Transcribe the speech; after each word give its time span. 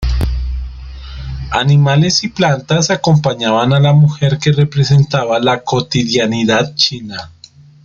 Animales 1.51 2.23
y 2.23 2.29
plantas 2.29 2.89
acompañaban 2.89 3.71
a 3.71 3.79
la 3.79 3.93
mujer 3.93 4.39
que 4.39 4.51
representaba 4.51 5.37
la 5.39 5.61
cotidianidad 5.63 6.73
china. 6.73 7.31